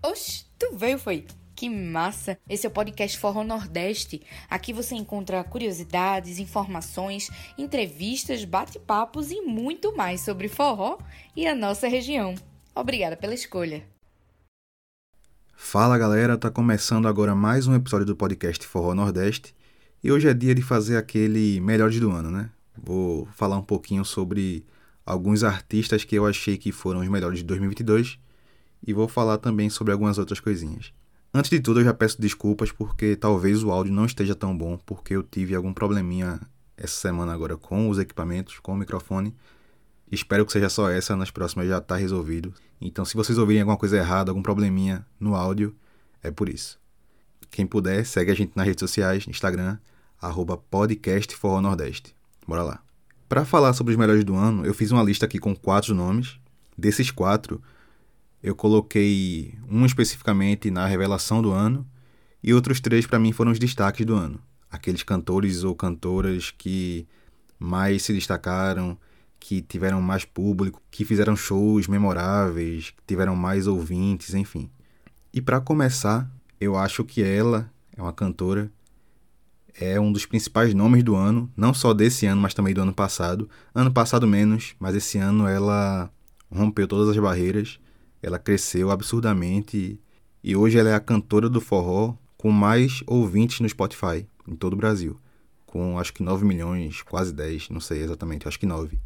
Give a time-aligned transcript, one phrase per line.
[0.00, 1.26] Oxe, tu veio foi?
[1.56, 2.38] Que massa!
[2.48, 4.22] Esse é o podcast Forró Nordeste.
[4.48, 7.28] Aqui você encontra curiosidades, informações,
[7.58, 10.98] entrevistas, bate-papos e muito mais sobre forró
[11.34, 12.36] e a nossa região.
[12.76, 13.82] Obrigada pela escolha.
[15.52, 19.52] Fala galera, tá começando agora mais um episódio do podcast Forró Nordeste
[20.02, 22.50] e hoje é dia de fazer aquele melhores do ano, né?
[22.80, 24.64] Vou falar um pouquinho sobre
[25.04, 28.16] alguns artistas que eu achei que foram os melhores de 2022
[28.86, 30.92] e vou falar também sobre algumas outras coisinhas.
[31.32, 34.78] Antes de tudo, eu já peço desculpas porque talvez o áudio não esteja tão bom,
[34.78, 36.40] porque eu tive algum probleminha
[36.76, 39.34] essa semana agora com os equipamentos, com o microfone.
[40.10, 42.54] Espero que seja só essa, nas próximas já está resolvido.
[42.80, 45.76] Então, se vocês ouvirem alguma coisa errada, algum probleminha no áudio,
[46.22, 46.78] é por isso.
[47.50, 49.78] Quem puder, segue a gente nas redes sociais, Instagram,
[50.20, 50.60] arroba.
[52.46, 52.80] Bora lá.
[53.28, 56.38] Para falar sobre os melhores do ano, eu fiz uma lista aqui com quatro nomes.
[56.76, 57.60] Desses quatro,
[58.42, 61.86] eu coloquei um especificamente na revelação do ano
[62.42, 64.40] e outros três para mim foram os destaques do ano.
[64.70, 67.06] Aqueles cantores ou cantoras que
[67.58, 68.96] mais se destacaram,
[69.40, 74.70] que tiveram mais público, que fizeram shows memoráveis, que tiveram mais ouvintes, enfim.
[75.32, 78.70] E para começar, eu acho que ela é uma cantora,
[79.80, 82.92] é um dos principais nomes do ano, não só desse ano, mas também do ano
[82.92, 83.48] passado.
[83.74, 86.10] Ano passado menos, mas esse ano ela
[86.50, 87.78] rompeu todas as barreiras
[88.22, 90.00] ela cresceu absurdamente
[90.42, 94.72] e hoje ela é a cantora do forró com mais ouvintes no Spotify em todo
[94.74, 95.20] o Brasil,
[95.66, 98.98] com acho que 9 milhões, quase 10, não sei exatamente, acho que 9.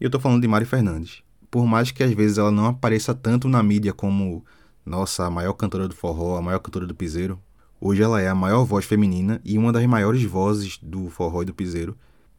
[0.00, 1.22] E eu tô falando de Mari Fernandes.
[1.50, 4.44] Por mais que às vezes ela não apareça tanto na mídia como
[4.84, 7.38] nossa, a maior cantora do forró, a maior cantora do piseiro,
[7.80, 11.46] hoje ela é a maior voz feminina e uma das maiores vozes do forró e
[11.46, 11.96] do piseiro.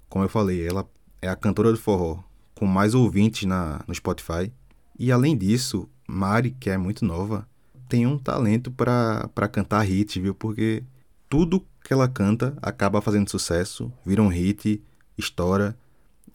[0.10, 0.88] Como eu falei, ela
[1.22, 2.24] é a cantora do forró
[2.56, 4.52] com mais ouvintes na, no Spotify.
[4.98, 7.48] E além disso, Mari, que é muito nova,
[7.88, 10.34] tem um talento para cantar hit, viu?
[10.34, 10.84] Porque
[11.30, 14.82] tudo que ela canta acaba fazendo sucesso, vira um hit,
[15.16, 15.78] estoura.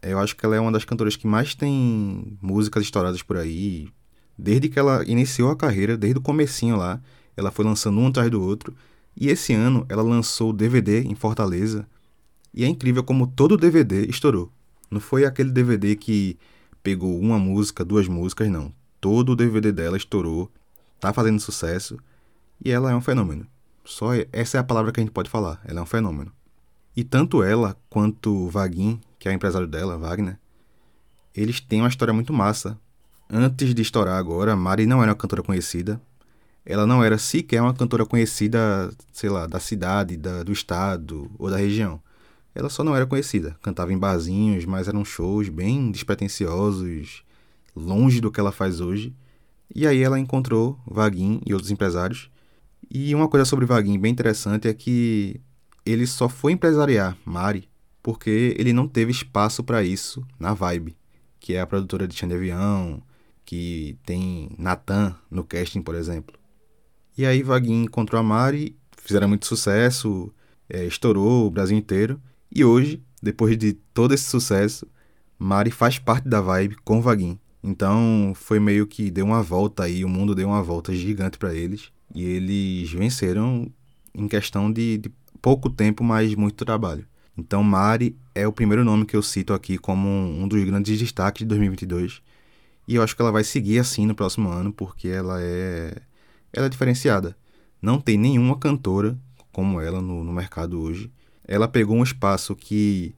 [0.01, 3.89] Eu acho que ela é uma das cantoras que mais tem músicas estouradas por aí.
[4.39, 7.01] Desde que ela iniciou a carreira, desde o comecinho lá,
[7.37, 8.73] ela foi lançando um atrás do outro.
[9.17, 11.85] E esse ano ela lançou o DVD em Fortaleza.
[12.53, 14.53] E é incrível como todo DVD estourou.
[14.89, 16.39] Não foi aquele DVD que
[16.81, 18.73] pegou uma música, duas músicas, não
[19.05, 20.51] todo o DVD dela estourou,
[20.99, 21.99] tá fazendo sucesso
[22.65, 23.47] e ela é um fenômeno.
[23.85, 26.33] Só essa é a palavra que a gente pode falar, ela é um fenômeno.
[26.97, 30.39] E tanto ela quanto o Vaguin, que é o empresário dela, Wagner,
[31.35, 32.79] eles têm uma história muito massa.
[33.29, 36.01] Antes de estourar agora, Mari não era uma cantora conhecida.
[36.65, 41.51] Ela não era sequer uma cantora conhecida, sei lá, da cidade, da, do estado ou
[41.51, 42.01] da região.
[42.55, 43.55] Ela só não era conhecida.
[43.61, 47.23] Cantava em barzinhos, mas eram shows bem despretensiosos,
[47.75, 49.15] longe do que ela faz hoje.
[49.75, 52.31] E aí ela encontrou Vaguin e outros empresários.
[52.91, 55.41] E uma coisa sobre Vaguin bem interessante é que
[55.85, 57.69] ele só foi empresariar Mari
[58.05, 60.95] porque ele não teve espaço para isso na Vibe,
[61.41, 63.03] que é a produtora de Avião,
[63.47, 66.39] que tem Natan no casting, por exemplo.
[67.17, 70.31] E aí Vaguin encontrou a Mari, fizeram muito sucesso,
[70.69, 72.21] é, estourou o Brasil inteiro.
[72.55, 74.87] E hoje, depois de todo esse sucesso,
[75.39, 77.39] Mari faz parte da Vibe com Vaguin.
[77.67, 81.55] Então foi meio que deu uma volta aí, o mundo deu uma volta gigante para
[81.55, 81.91] eles.
[82.15, 83.73] E eles venceram
[84.15, 85.11] em questão de, de,
[85.41, 87.07] pouco tempo, mas muito trabalho.
[87.37, 91.41] Então Mari é o primeiro nome que eu cito aqui como um dos grandes destaques
[91.41, 92.21] de 2022.
[92.87, 96.03] E eu acho que ela vai seguir assim no próximo ano, porque ela é,
[96.53, 97.35] ela é diferenciada.
[97.81, 99.19] Não tem nenhuma cantora
[99.51, 101.11] como ela no, no mercado hoje.
[101.49, 103.15] Ela pegou um espaço que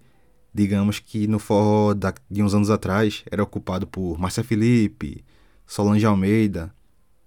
[0.57, 1.95] digamos que no forró
[2.31, 5.23] de uns anos atrás era ocupado por Márcia Felipe,
[5.67, 6.75] Solange Almeida,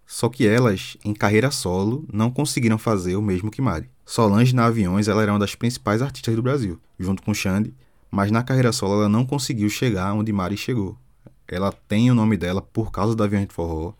[0.05, 3.87] só que elas, em carreira solo, não conseguiram fazer o mesmo que Mari.
[4.03, 7.71] Solange na Aviões ela era uma das principais artistas do Brasil, junto com Xande,
[8.09, 10.97] mas na carreira solo ela não conseguiu chegar onde Mari chegou.
[11.47, 13.93] Ela tem o nome dela por causa da Aviões de Forró,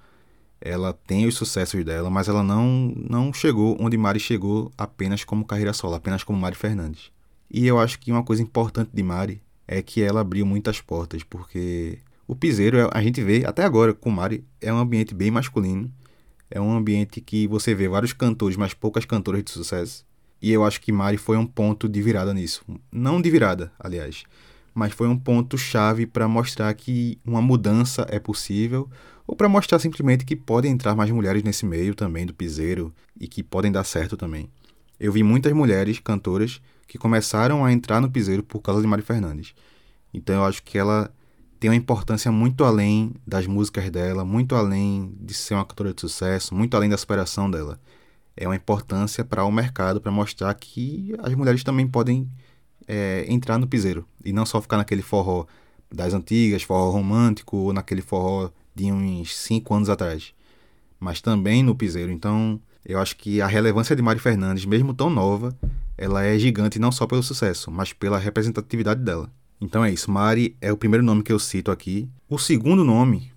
[0.60, 5.46] ela tem os sucessos dela, mas ela não, não chegou onde Mari chegou apenas como
[5.46, 7.12] carreira solo, apenas como Mari Fernandes.
[7.50, 11.24] E eu acho que uma coisa importante de Mari é que ela abriu muitas portas,
[11.24, 15.32] porque o piseiro, é, a gente vê até agora com Mari, é um ambiente bem
[15.32, 15.92] masculino.
[16.52, 20.06] É um ambiente que você vê vários cantores, mas poucas cantoras de sucesso.
[20.42, 22.64] E eu acho que Mari foi um ponto de virada nisso.
[22.92, 24.24] Não de virada, aliás,
[24.74, 28.90] mas foi um ponto chave para mostrar que uma mudança é possível,
[29.28, 33.28] ou para mostrar simplesmente que podem entrar mais mulheres nesse meio também do piseiro e
[33.28, 34.50] que podem dar certo também.
[35.00, 39.04] Eu vi muitas mulheres cantoras que começaram a entrar no piseiro por causa de Mari
[39.04, 39.54] Fernandes.
[40.12, 41.14] Então eu acho que ela
[41.60, 46.02] tem uma importância muito além das músicas dela, muito além de ser uma cantora de
[46.02, 47.80] sucesso, muito além da superação dela.
[48.36, 52.28] É uma importância para o mercado, para mostrar que as mulheres também podem
[52.88, 55.46] é, entrar no piseiro e não só ficar naquele forró
[55.94, 60.34] das antigas, forró romântico, ou naquele forró de uns 5 anos atrás,
[61.00, 62.12] mas também no piseiro.
[62.12, 65.56] Então, eu acho que a relevância de Mari Fernandes, mesmo tão nova,
[66.02, 69.30] ela é gigante não só pelo sucesso, mas pela representatividade dela.
[69.60, 72.10] Então é isso, Mari é o primeiro nome que eu cito aqui.
[72.30, 73.30] O segundo nome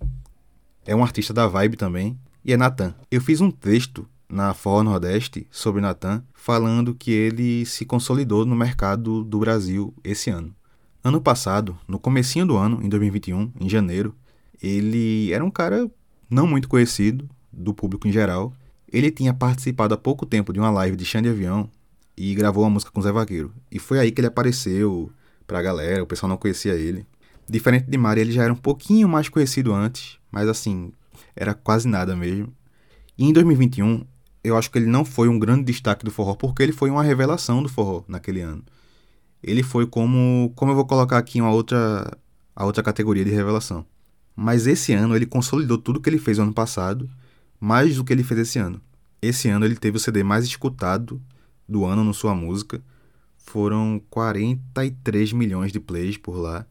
[0.85, 2.95] é um artista da vibe também, e é Natan.
[3.11, 8.55] Eu fiz um texto na Forró Nordeste sobre Natan, falando que ele se consolidou no
[8.55, 10.55] mercado do Brasil esse ano.
[11.03, 14.15] Ano passado, no comecinho do ano, em 2021, em janeiro,
[14.61, 15.91] ele era um cara
[16.29, 18.53] não muito conhecido do público em geral.
[18.89, 21.69] Ele tinha participado há pouco tempo de uma live de Xande Avião
[22.17, 23.53] e gravou uma música com Zé Vaqueiro.
[23.71, 25.11] E foi aí que ele apareceu
[25.45, 27.05] pra galera, o pessoal não conhecia ele.
[27.49, 30.91] Diferente de Mari, ele já era um pouquinho mais conhecido antes, mas assim,
[31.35, 32.53] era quase nada mesmo.
[33.17, 34.05] E em 2021,
[34.43, 37.03] eu acho que ele não foi um grande destaque do forró, porque ele foi uma
[37.03, 38.63] revelação do forró naquele ano.
[39.41, 42.09] Ele foi como, como eu vou colocar aqui uma outra,
[42.55, 43.85] a outra categoria de revelação.
[44.35, 47.09] Mas esse ano ele consolidou tudo que ele fez no ano passado,
[47.59, 48.81] mais do que ele fez esse ano.
[49.21, 51.21] Esse ano ele teve o CD mais escutado
[51.67, 52.81] do ano no sua música,
[53.37, 56.65] foram 43 milhões de plays por lá.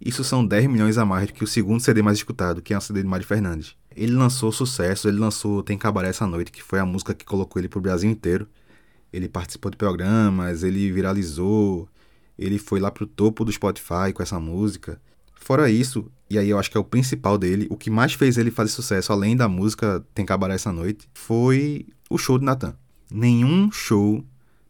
[0.00, 2.78] Isso são 10 milhões a mais do que o segundo CD mais escutado, que é
[2.78, 3.74] o CD de Mari Fernandes.
[3.94, 7.60] Ele lançou sucesso, ele lançou Tem Cabaré Essa Noite, que foi a música que colocou
[7.60, 8.46] ele pro Brasil inteiro.
[9.12, 11.88] Ele participou de programas, ele viralizou,
[12.38, 15.00] ele foi lá pro topo do Spotify com essa música.
[15.34, 18.36] Fora isso, e aí eu acho que é o principal dele, o que mais fez
[18.36, 22.74] ele fazer sucesso, além da música Tem Cabaré Essa Noite, foi o show de Natan.
[23.10, 24.24] Nenhum show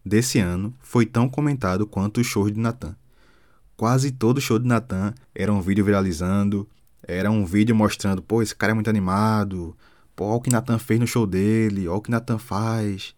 [0.05, 2.95] desse ano foi tão comentado quanto o show de Natan.
[3.75, 6.67] Quase todo show de Natan era um vídeo viralizando,
[7.03, 9.75] era um vídeo mostrando, pô, esse cara é muito animado,
[10.15, 13.15] pô, olha o que Natan fez no show dele, olha o que Natan faz,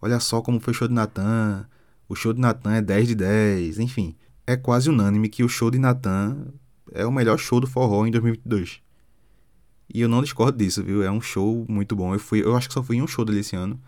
[0.00, 1.66] olha só como foi o show de Natan,
[2.08, 4.14] o show de Natan é 10 de 10, enfim.
[4.46, 6.46] É quase unânime que o show de Natan
[6.92, 8.80] é o melhor show do forró em 2022.
[9.94, 11.02] E eu não discordo disso, viu?
[11.02, 12.14] É um show muito bom.
[12.14, 13.80] Eu fui, eu acho que só fui em um show dele esse ano,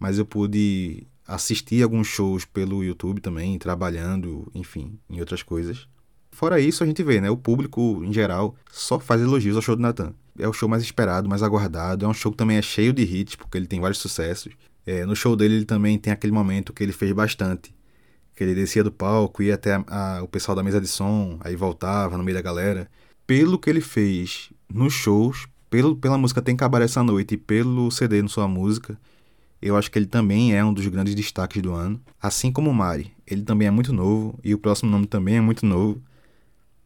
[0.00, 5.86] mas eu pude assisti alguns shows pelo YouTube também, trabalhando, enfim, em outras coisas.
[6.32, 7.30] Fora isso, a gente vê, né?
[7.30, 10.12] O público, em geral, só faz elogios ao show do Natan.
[10.38, 12.04] É o show mais esperado, mais aguardado.
[12.04, 14.52] É um show que também é cheio de hits, porque ele tem vários sucessos.
[14.86, 17.74] É, no show dele, ele também tem aquele momento que ele fez bastante.
[18.34, 19.84] Que ele descia do palco, ia até a,
[20.18, 22.88] a, o pessoal da mesa de som, aí voltava no meio da galera.
[23.26, 27.90] Pelo que ele fez nos shows, pelo, pela música Tem Cabaré Essa Noite e pelo
[27.90, 28.98] CD no Sua Música,
[29.62, 32.00] eu acho que ele também é um dos grandes destaques do ano.
[32.20, 35.40] Assim como o Mari, ele também é muito novo e o próximo nome também é
[35.40, 36.00] muito novo.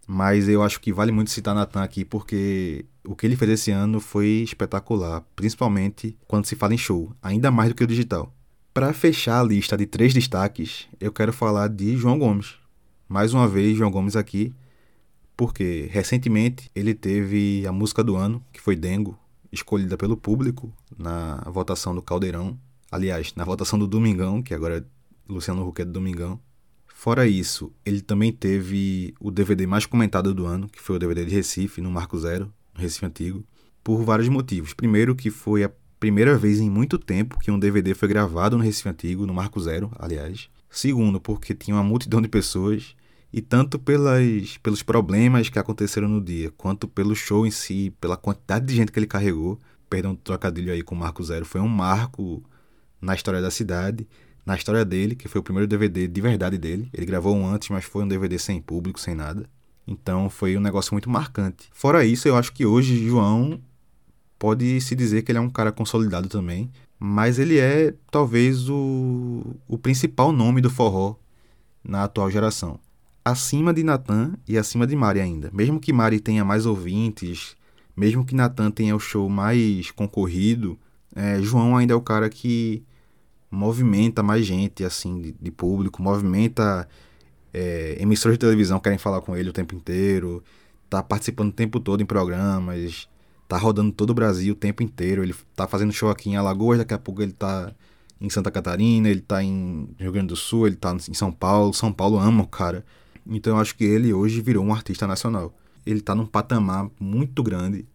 [0.06, 3.71] Mas eu acho que vale muito citar Natan aqui porque o que ele fez esse
[3.71, 8.32] ano foi espetacular, principalmente quando se fala em show, ainda mais do que o digital.
[8.73, 12.55] Para fechar a lista de três destaques, eu quero falar de João Gomes.
[13.09, 14.53] Mais uma vez, João Gomes aqui,
[15.37, 19.17] porque recentemente ele teve a música do ano, que foi Dengo,
[19.55, 22.59] escolhida pelo público na votação do Caldeirão.
[22.91, 24.85] Aliás, na votação do Domingão, que agora é
[25.29, 26.39] Luciano Huck é do Domingão.
[26.87, 31.25] Fora isso, ele também teve o DVD mais comentado do ano, que foi o DVD
[31.25, 33.45] de Recife, no Marco Zero, no Recife Antigo,
[33.83, 34.73] por vários motivos.
[34.73, 35.70] Primeiro, que foi a
[36.01, 39.61] primeira vez em muito tempo que um DVD foi gravado no Recife Antigo, no Marco
[39.61, 40.49] Zero, aliás.
[40.70, 42.94] Segundo, porque tinha uma multidão de pessoas
[43.36, 48.17] e tanto pelas, pelos problemas que aconteceram no dia, quanto pelo show em si, pela
[48.17, 49.58] quantidade de gente que ele carregou.
[49.91, 52.41] Perdão o trocadilho aí com o Marco Zero, foi um marco
[53.00, 54.06] na história da cidade,
[54.46, 56.88] na história dele, que foi o primeiro DVD de verdade dele.
[56.94, 59.44] Ele gravou um antes, mas foi um DVD sem público, sem nada.
[59.84, 61.69] Então foi um negócio muito marcante.
[61.72, 63.60] Fora isso, eu acho que hoje João
[64.38, 69.56] pode se dizer que ele é um cara consolidado também, mas ele é talvez o,
[69.67, 71.17] o principal nome do forró
[71.82, 72.79] na atual geração
[73.25, 75.51] acima de Natan e acima de Mari ainda.
[75.53, 77.57] Mesmo que Mari tenha mais ouvintes,
[77.97, 80.79] mesmo que Natan tenha o show mais concorrido,
[81.15, 82.83] é, João ainda é o cara que
[83.51, 86.89] movimenta mais gente, assim, de, de público, movimenta
[87.53, 90.43] é, emissoras de televisão querem falar com ele o tempo inteiro,
[90.91, 93.09] tá participando o tempo todo em programas,
[93.49, 96.79] tá rodando todo o Brasil o tempo inteiro, ele tá fazendo show aqui em Alagoas,
[96.79, 97.73] daqui a pouco ele tá
[98.21, 101.73] em Santa Catarina, ele tá em Rio Grande do Sul, ele tá em São Paulo,
[101.73, 102.85] São Paulo ama o cara.
[103.27, 105.55] Então eu acho que ele hoje virou um artista nacional.
[105.87, 107.87] Ele está num patamar muito grande,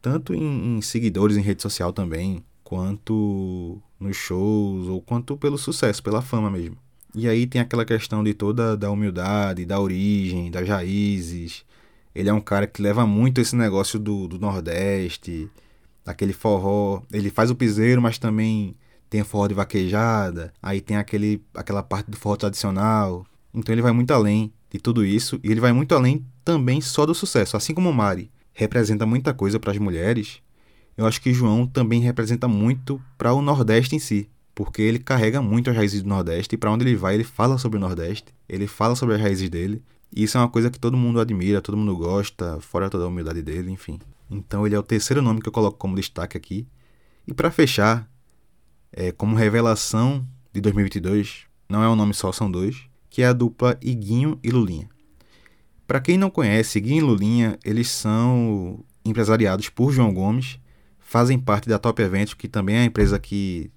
[0.00, 6.02] tanto em, em, seguidores em rede social também, quanto nos shows, ou quanto pelo sucesso,
[6.02, 6.76] pela fama mesmo.
[7.14, 11.64] E aí tem aquela questão de toda da humildade, da origem, das raízes,
[12.14, 15.48] Ele é um cara que leva muito esse negócio do, do Nordeste,
[16.06, 17.02] aquele forró.
[17.12, 18.76] Ele faz o piseiro, mas também
[19.10, 20.52] tem forró de vaquejada.
[20.62, 23.26] Aí tem aquele, aquela parte do forró tradicional.
[23.54, 25.38] Então ele vai muito além de tudo isso.
[25.44, 27.56] E ele vai muito além também só do sucesso.
[27.56, 30.40] Assim como Mari representa muita coisa para as mulheres,
[30.96, 34.28] eu acho que João também representa muito para o Nordeste em si.
[34.54, 37.58] Porque ele carrega muito as raízes do Nordeste e para onde ele vai ele fala
[37.58, 39.82] sobre o Nordeste, ele fala sobre as raízes dele.
[40.10, 43.08] E isso é uma coisa que todo mundo admira, todo mundo gosta, fora toda a
[43.08, 43.98] humildade dele, enfim.
[44.30, 46.66] Então ele é o terceiro nome que eu coloco como destaque aqui.
[47.26, 48.08] E para fechar,
[48.92, 53.34] é, como revelação de 2022, não é um nome só, são dois, que é a
[53.34, 54.88] dupla Iguinho e Lulinha.
[55.86, 60.58] Para quem não conhece, Iguinho e Lulinha, eles são empresariados por João Gomes,
[60.98, 63.70] fazem parte da Top Eventos, que também é a empresa que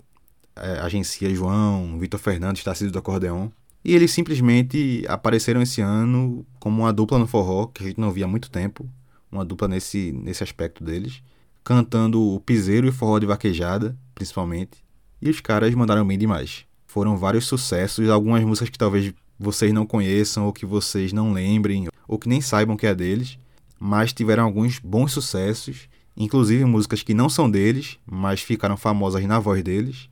[0.56, 3.50] é, agencia João, Vitor Fernandes, Tarcísio do Acordeon.
[3.84, 8.12] E eles simplesmente apareceram esse ano como uma dupla no forró, que a gente não
[8.12, 8.90] via há muito tempo,
[9.30, 11.22] uma dupla nesse, nesse aspecto deles,
[11.62, 14.82] cantando o piseiro e forró de vaquejada, principalmente.
[15.22, 16.66] E os caras mandaram bem demais.
[16.88, 21.88] Foram vários sucessos, algumas músicas que talvez vocês não conheçam ou que vocês não lembrem
[22.08, 23.38] ou que nem saibam que é deles,
[23.80, 29.40] mas tiveram alguns bons sucessos, inclusive músicas que não são deles, mas ficaram famosas na
[29.40, 30.10] voz deles.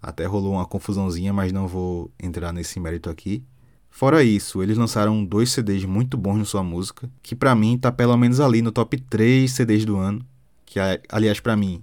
[0.00, 3.44] Até rolou uma confusãozinha, mas não vou entrar nesse mérito aqui.
[3.88, 7.92] Fora isso, eles lançaram dois CDs muito bons na sua música, que para mim tá
[7.92, 10.24] pelo menos ali no top 3 CDs do ano,
[10.64, 11.82] que aliás para mim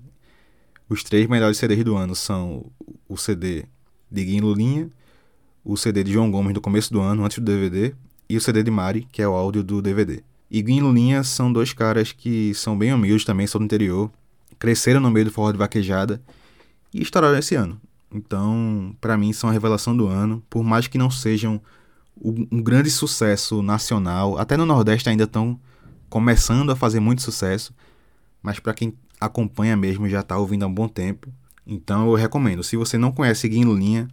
[0.89, 2.71] os três melhores CDs do ano são
[3.07, 3.65] o CD
[4.09, 4.89] de Guim Lulinha,
[5.71, 7.93] o CD de João Gomes do começo do ano, antes do DVD,
[8.27, 10.23] e o CD de Mari, que é o áudio do DVD.
[10.49, 14.09] E Guim Lulinha são dois caras que são bem humildes também, são do interior,
[14.57, 16.19] cresceram no meio do forró de vaquejada
[16.91, 17.79] e estouraram esse ano.
[18.11, 20.41] Então, para mim, são a revelação do ano.
[20.49, 21.61] Por mais que não sejam
[22.19, 25.59] um grande sucesso nacional, até no Nordeste ainda estão
[26.09, 27.71] começando a fazer muito sucesso,
[28.41, 31.31] mas para quem acompanha mesmo já está ouvindo há um bom tempo.
[31.65, 32.63] Então eu recomendo.
[32.63, 34.07] Se você não conhece e Lulinha,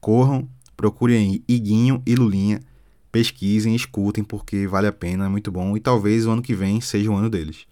[0.00, 2.60] corram, procurem Iguinho e Lulinha,
[3.10, 5.76] pesquisem, escutem, porque vale a pena, é muito bom.
[5.76, 7.66] E talvez o ano que vem seja o ano deles.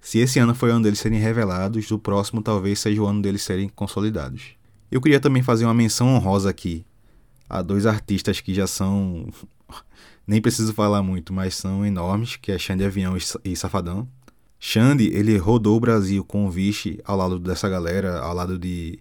[0.00, 3.20] Se esse ano foi o ano deles serem revelados, o próximo talvez seja o ano
[3.20, 4.54] deles serem consolidados.
[4.90, 6.86] Eu queria também fazer uma menção honrosa aqui
[7.48, 9.28] a dois artistas que já são.
[10.26, 14.08] Nem preciso falar muito, mas são enormes, que é Xande Avião e Safadão.
[14.58, 18.98] Xande, ele rodou o Brasil com o Vixe ao lado dessa galera, ao lado de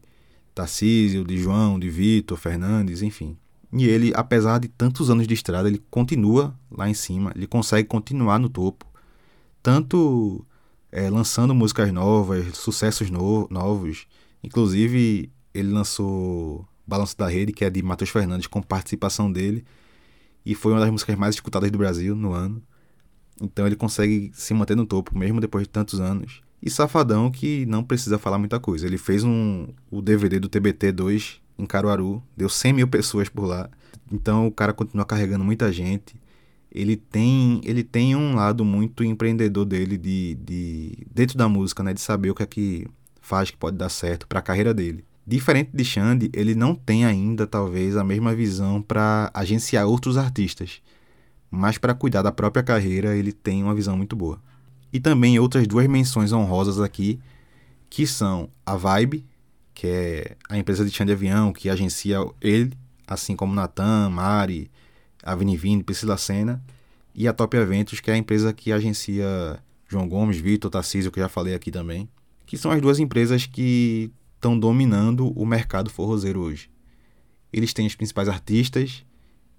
[0.56, 3.38] Tarcísio, de João, de Vitor, Fernandes, enfim.
[3.74, 7.88] E ele, apesar de tantos anos de estrada, ele continua lá em cima, ele consegue
[7.88, 8.86] continuar no topo.
[9.62, 10.46] Tanto
[10.92, 14.08] é, lançando músicas novas, sucessos no novos.
[14.42, 19.66] Inclusive, ele lançou Balanço da Rede, que é de Matheus Fernandes, com participação dele.
[20.46, 22.64] E foi uma das músicas mais escutadas do Brasil no ano.
[23.42, 26.45] Então ele consegue se manter no topo, mesmo depois de tantos anos.
[26.66, 28.88] E Safadão, que não precisa falar muita coisa.
[28.88, 33.46] Ele fez um, o DVD do TBT 2 em Caruaru, deu 100 mil pessoas por
[33.46, 33.70] lá.
[34.12, 36.16] Então o cara continua carregando muita gente.
[36.72, 41.94] Ele tem, ele tem um lado muito empreendedor dele de, de dentro da música, né,
[41.94, 42.88] de saber o que é que
[43.22, 45.06] faz que pode dar certo para a carreira dele.
[45.26, 50.82] Diferente de Xande, ele não tem ainda, talvez, a mesma visão para agenciar outros artistas,
[51.50, 54.40] mas para cuidar da própria carreira, ele tem uma visão muito boa.
[54.96, 57.20] E também outras duas menções honrosas aqui,
[57.90, 59.26] que são a Vibe,
[59.74, 62.72] que é a empresa de Xande Avião, que agencia ele,
[63.06, 64.72] assim como Natan, Mari,
[65.22, 66.64] Avenivine, Priscila Senna,
[67.14, 71.20] e a Top Eventos, que é a empresa que agencia João Gomes, Vitor, Tarcísio, que
[71.20, 72.08] eu já falei aqui também,
[72.46, 76.70] que são as duas empresas que estão dominando o mercado forrozeiro hoje.
[77.52, 79.04] Eles têm os principais artistas,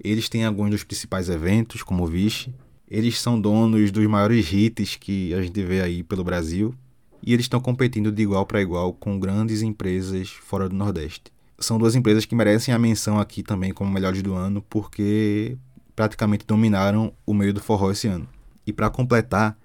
[0.03, 2.55] eles têm alguns dos principais eventos, como o Vixe,
[2.89, 6.75] eles são donos dos maiores hits que a gente vê aí pelo Brasil,
[7.23, 11.33] e eles estão competindo de igual para igual com grandes empresas fora do Nordeste.
[11.59, 15.57] São duas empresas que merecem a menção aqui também como melhores do ano, porque
[15.97, 18.29] praticamente dominaram o meio do forró esse ano.
[18.67, 19.59] E para completar,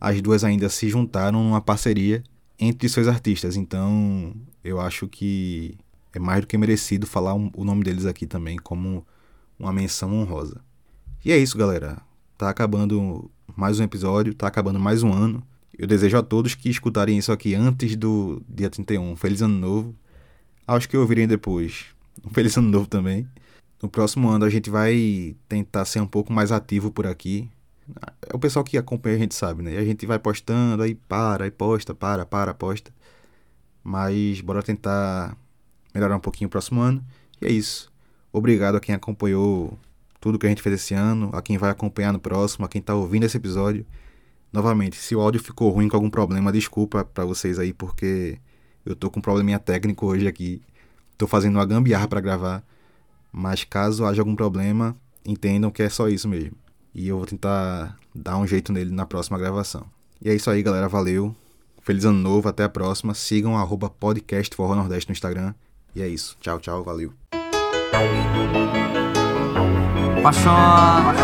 [0.00, 2.22] as duas ainda se juntaram numa parceria
[2.58, 3.56] entre seus artistas.
[3.56, 4.34] Então,
[4.64, 5.78] eu acho que
[6.12, 9.06] é mais do que merecido falar o nome deles aqui também como
[9.58, 10.60] uma menção honrosa.
[11.24, 12.07] E é isso, galera.
[12.38, 15.42] Tá acabando mais um episódio, tá acabando mais um ano.
[15.76, 19.16] Eu desejo a todos que escutarem isso aqui antes do dia 31.
[19.16, 19.94] Feliz ano novo.
[20.64, 21.86] Aos que ouvirem depois,
[22.24, 23.26] um feliz ano novo também.
[23.82, 27.50] No próximo ano a gente vai tentar ser um pouco mais ativo por aqui.
[28.22, 29.76] É o pessoal que acompanha a gente sabe, né?
[29.76, 32.92] A gente vai postando, aí para, aí posta, para, para, posta.
[33.82, 35.36] Mas bora tentar
[35.92, 37.04] melhorar um pouquinho o próximo ano.
[37.42, 37.92] E é isso.
[38.32, 39.76] Obrigado a quem acompanhou
[40.20, 42.80] tudo que a gente fez esse ano, a quem vai acompanhar no próximo, a quem
[42.80, 43.86] está ouvindo esse episódio.
[44.52, 48.38] Novamente, se o áudio ficou ruim com algum problema, desculpa para vocês aí, porque
[48.84, 50.62] eu tô com um probleminha técnico hoje aqui.
[51.16, 52.64] Tô fazendo uma gambiarra para gravar,
[53.32, 56.56] mas caso haja algum problema, entendam que é só isso mesmo.
[56.94, 59.86] E eu vou tentar dar um jeito nele na próxima gravação.
[60.20, 60.88] E é isso aí, galera.
[60.88, 61.34] Valeu.
[61.82, 62.48] Feliz ano novo.
[62.48, 63.14] Até a próxima.
[63.14, 65.54] Sigam o podcast Forró Nordeste no Instagram.
[65.94, 66.36] E é isso.
[66.40, 66.82] Tchau, tchau.
[66.82, 67.12] Valeu.
[70.22, 71.14] Paixão.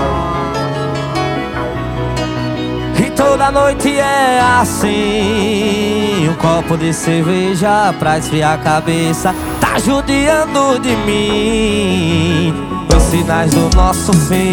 [2.99, 6.29] E toda noite é assim.
[6.29, 9.35] Um copo de cerveja pra esfriar a cabeça.
[9.61, 12.55] Tá judiando de mim.
[12.97, 14.53] Os sinais do nosso fim.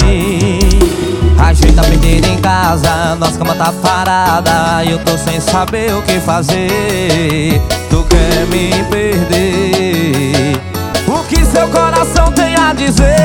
[1.42, 4.84] A penteira em casa, nossa cama tá parada.
[4.84, 7.62] E eu tô sem saber o que fazer.
[7.90, 10.56] Tu quer me perder?
[11.08, 13.21] O que seu coração tem a dizer?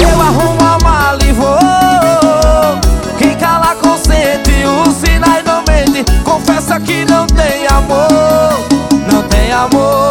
[0.00, 1.58] Eu arrumo a mala e vou.
[3.18, 6.04] Quem cala consente, os sinais não mente.
[6.24, 8.66] Confessa que Não tem amor
[9.10, 10.05] Não tem amor